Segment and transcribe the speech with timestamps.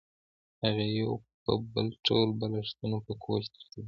[0.63, 1.11] هغې یو
[1.43, 3.79] په یو ټول بالښتونه په کوچ ترتیب کړل